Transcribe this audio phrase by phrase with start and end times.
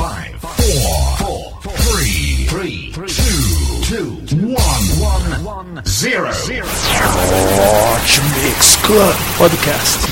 [0.00, 6.64] five, four, four, three, three, two, two, one, one, zero, zero.
[6.66, 10.09] Hot Mix Club Podcast.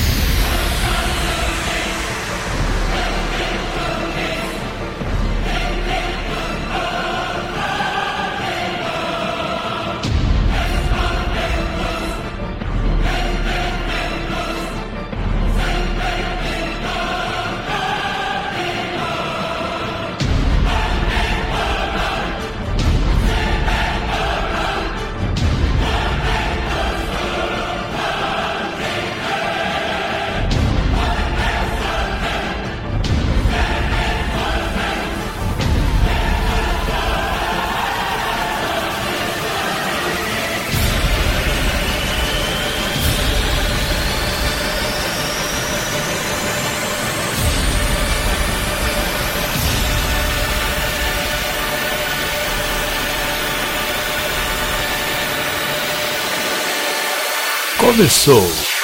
[57.89, 58.78] Começou.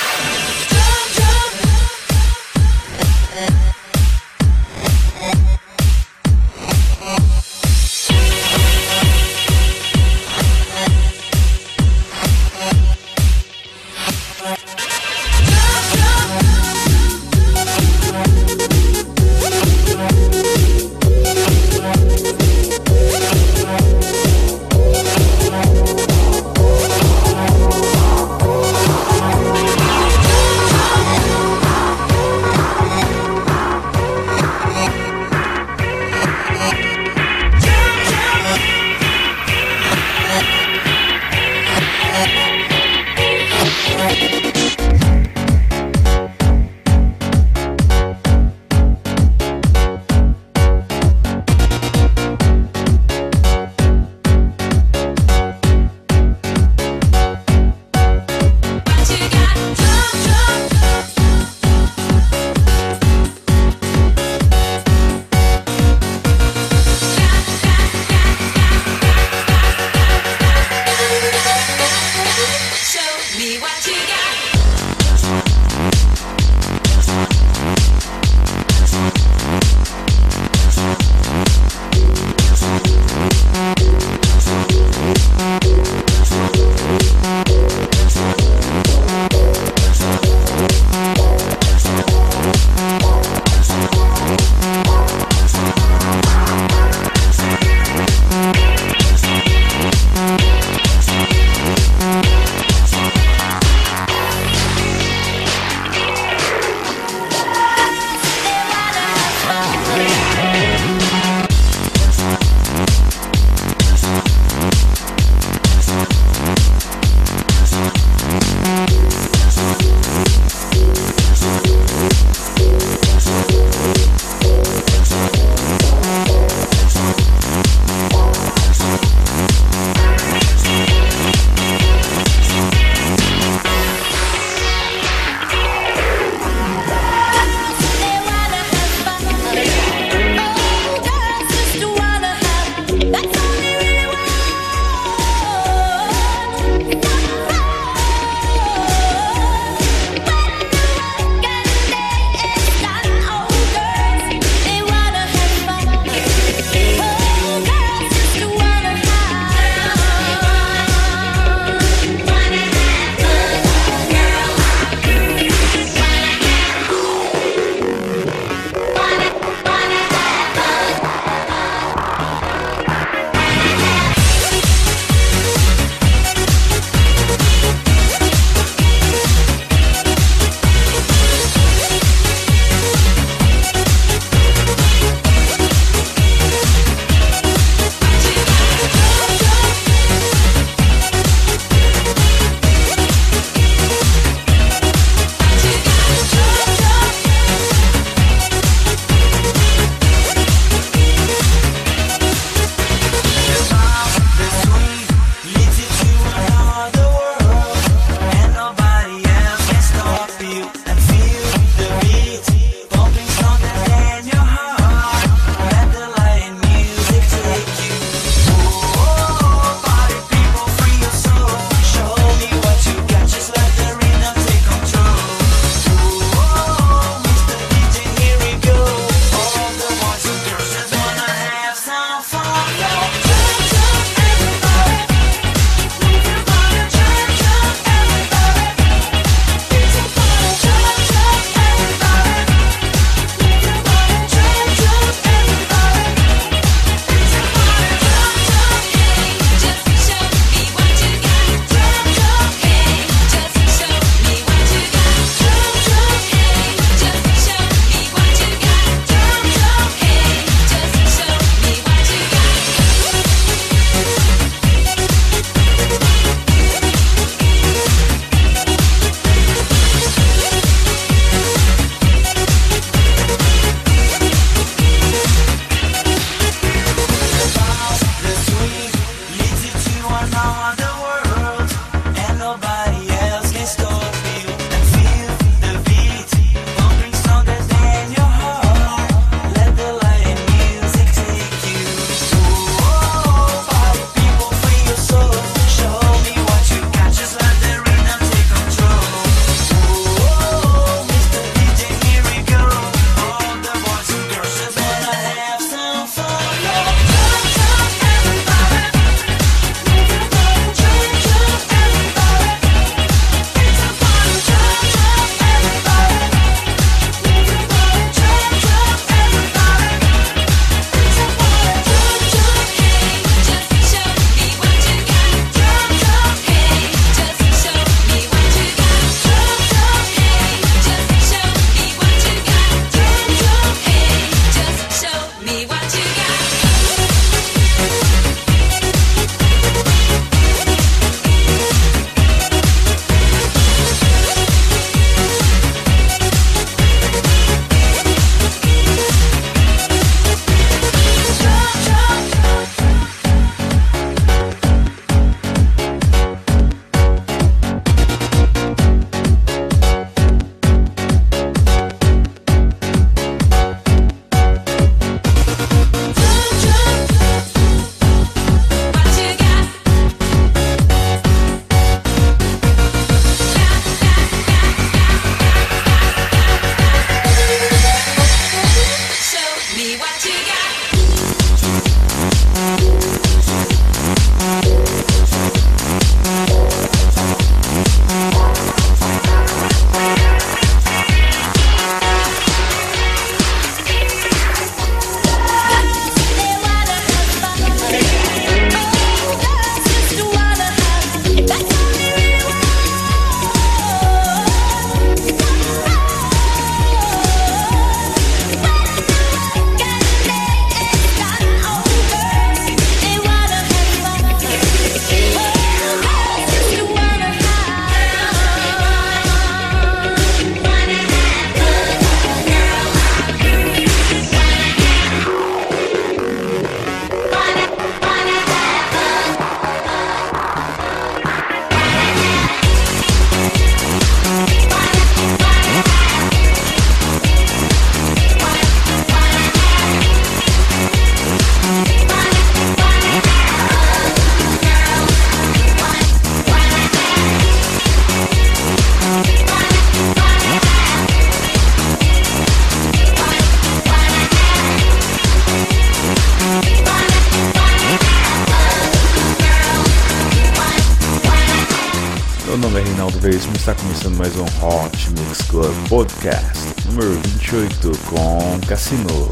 [463.68, 469.28] Está começando mais um Hot Mix Club Podcast número 28 com Cassino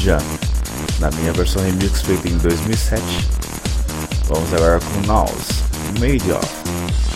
[0.00, 0.18] Jam,
[0.98, 3.02] na minha versão remix feita em 2007.
[4.28, 5.62] Vamos agora com Naus,
[6.00, 7.09] Made of.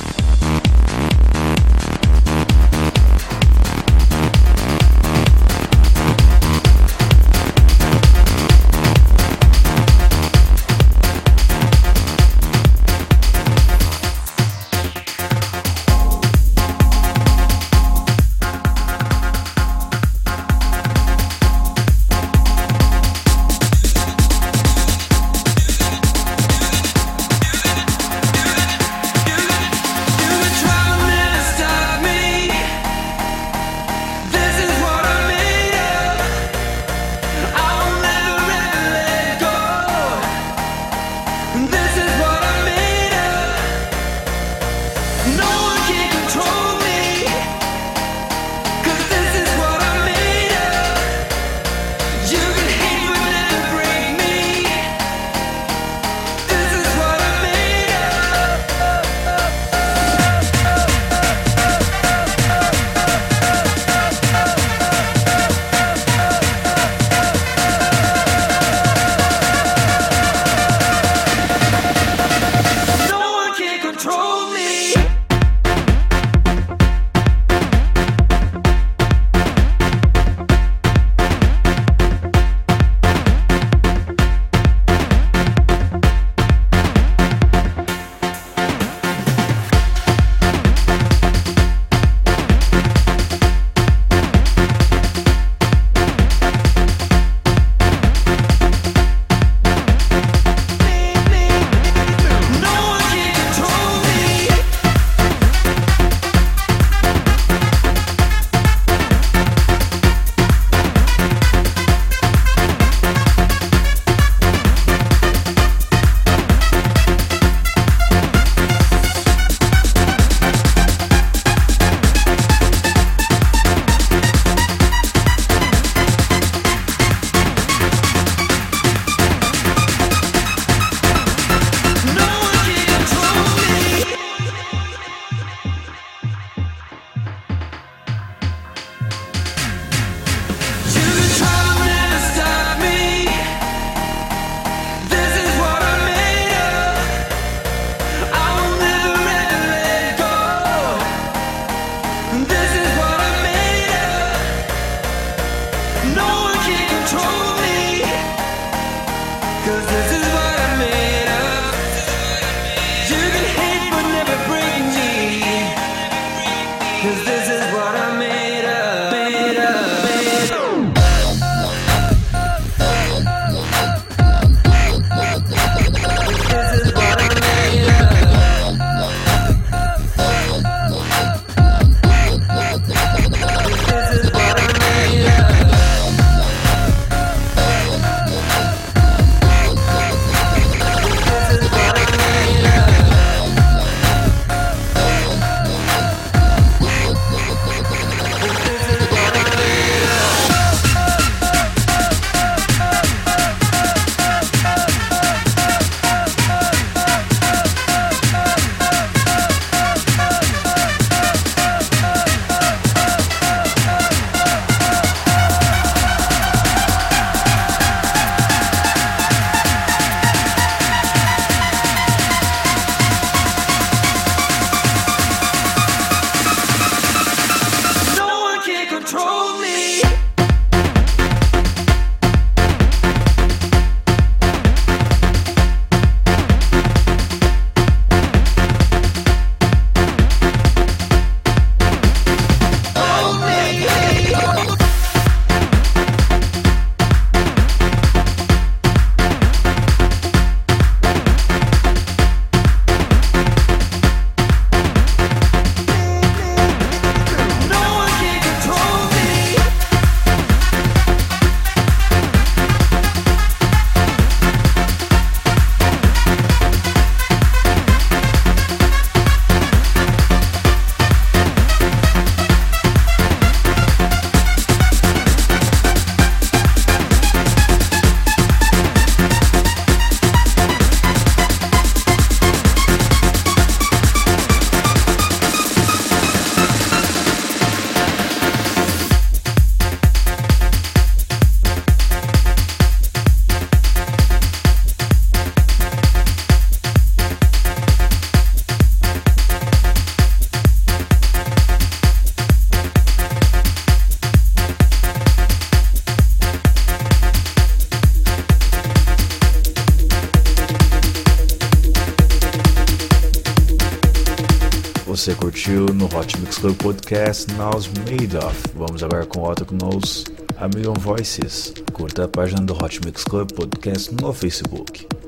[316.58, 318.62] Club Podcast Now's Made Of.
[318.75, 320.25] Vamos agora com Otto Knows
[320.56, 321.73] A Million Voices.
[321.92, 325.24] Curta a página do Hot Mix Club Podcast no Facebook.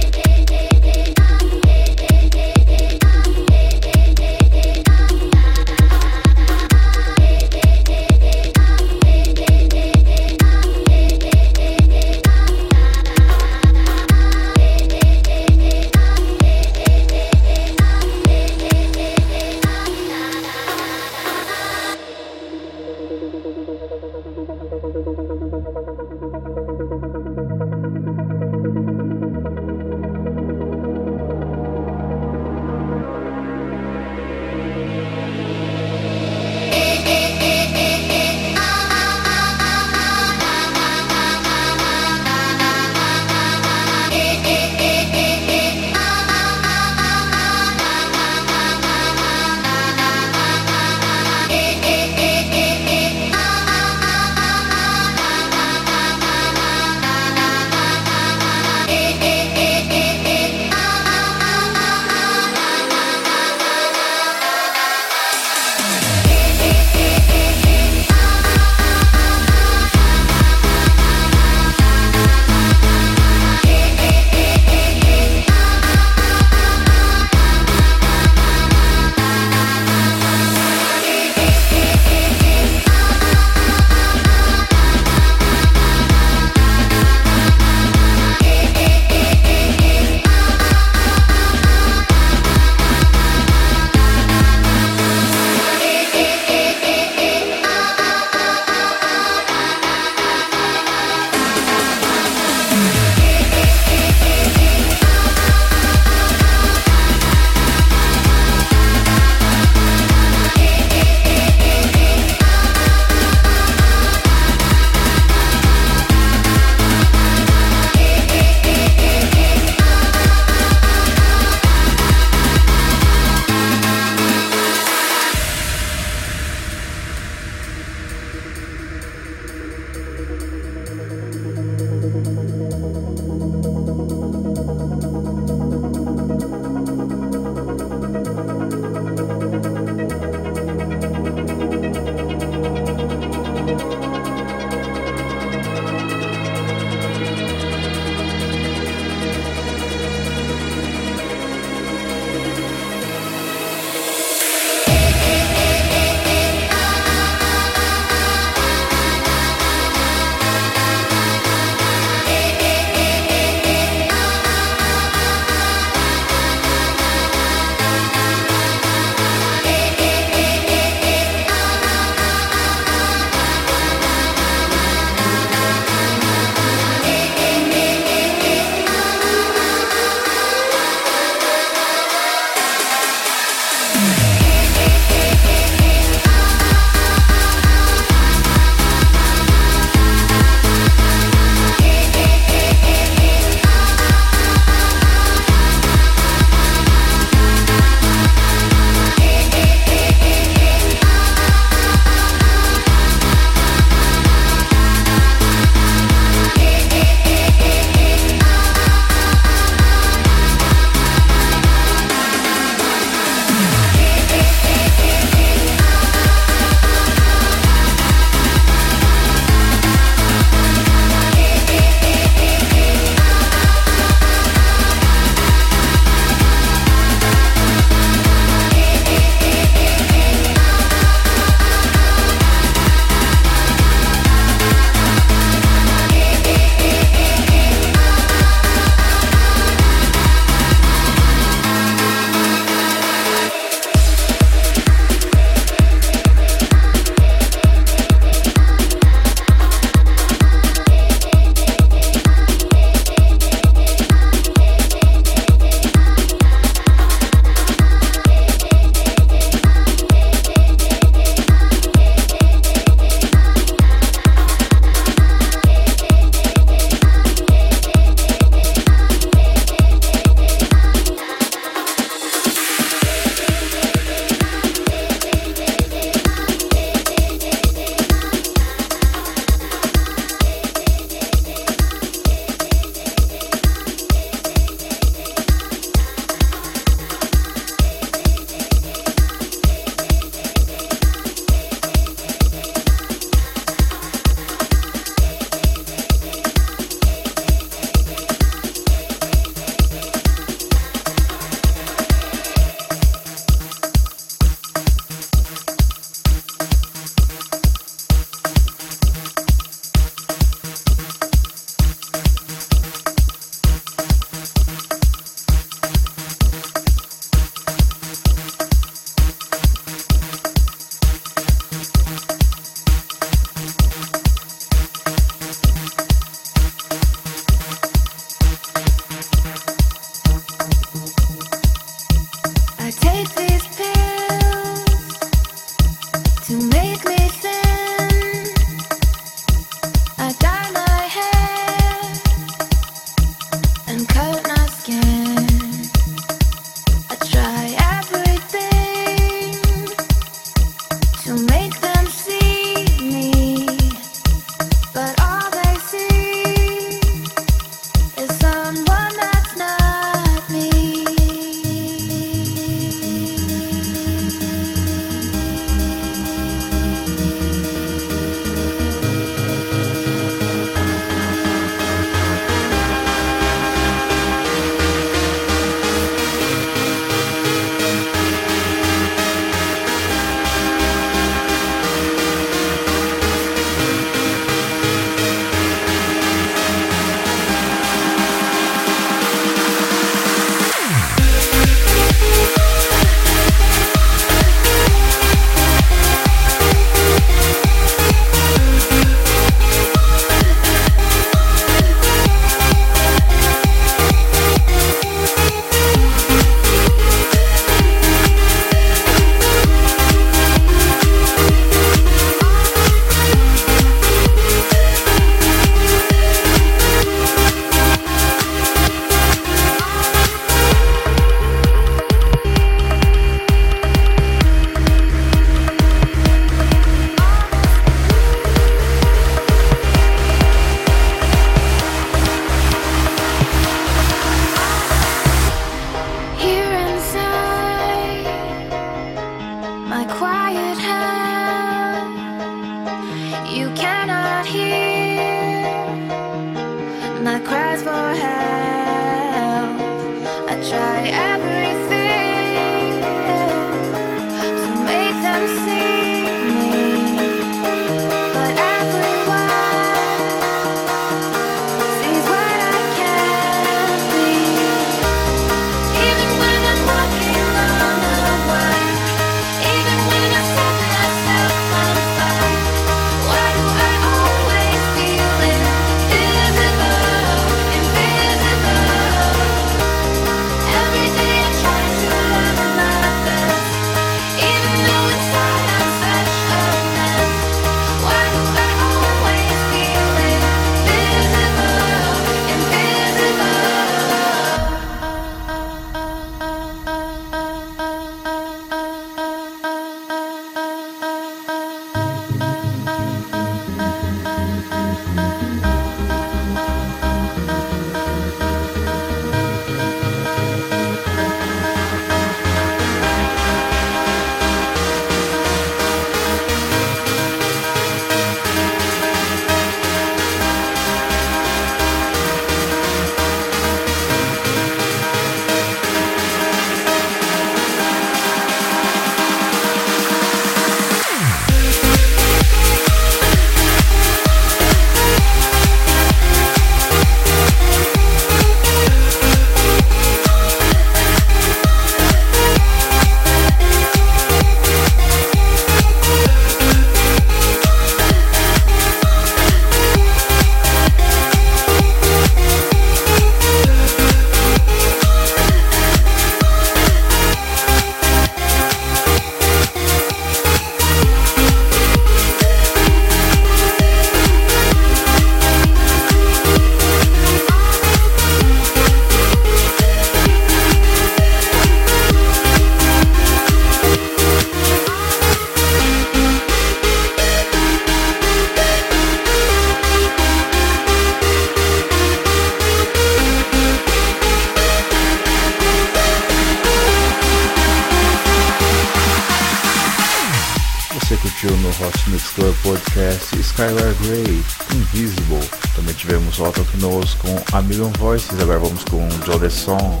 [597.78, 600.00] Million Voices, agora vamos com Joe Song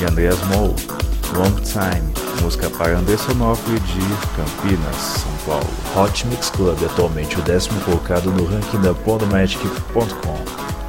[0.00, 0.74] e Andreas Moe,
[1.36, 4.00] Long Time, música para Anderson Onofre de
[4.34, 5.66] Campinas, São Paulo.
[5.94, 10.83] Hot Mix Club, atualmente o décimo colocado no ranking da Podomatic.com.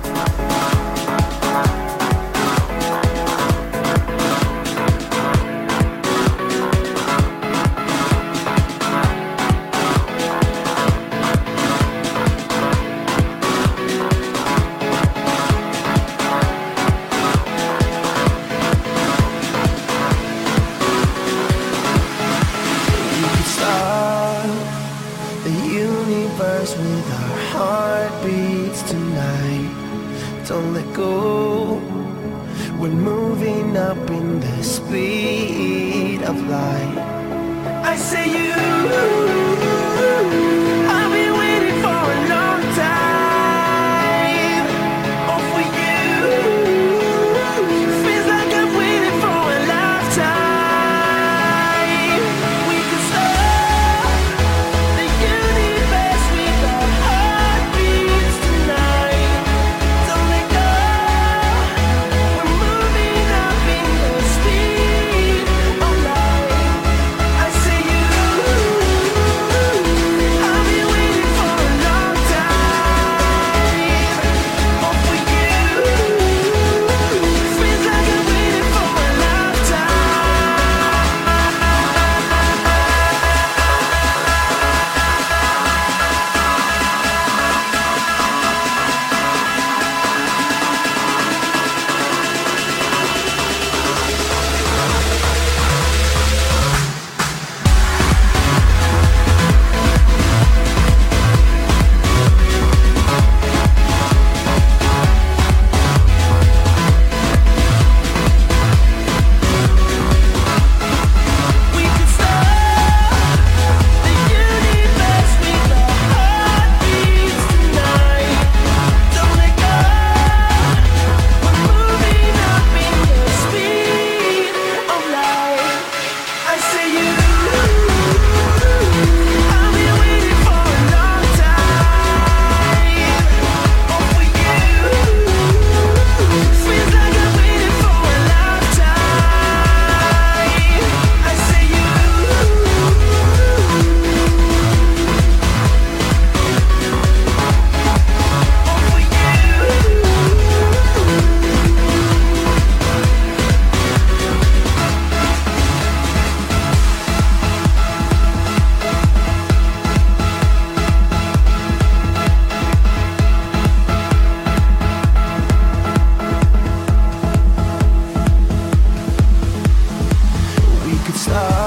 [171.25, 171.64] slow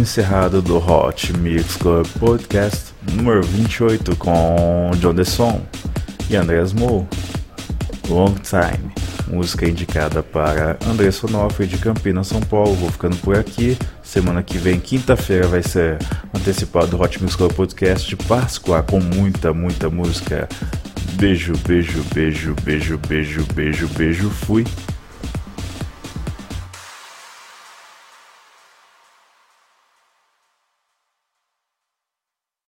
[0.00, 5.60] encerrado do Hot Mix Club Podcast número 28 com John Desson
[6.30, 7.08] e Andreas Mo.
[8.08, 8.92] Long Time,
[9.28, 12.74] música indicada para André Sonofre de Campinas, São Paulo.
[12.74, 13.76] Vou ficando por aqui.
[14.02, 15.98] Semana que vem, quinta-feira, vai ser
[16.34, 20.48] antecipado o Hot Mix Club Podcast de Páscoa com muita, muita música.
[21.14, 24.30] Beijo, beijo, beijo, beijo, beijo, beijo, beijo.
[24.30, 24.64] Fui.